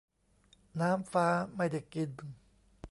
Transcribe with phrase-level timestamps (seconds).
[0.79, 2.11] 'น้ำฟ้าไม่ได้กิน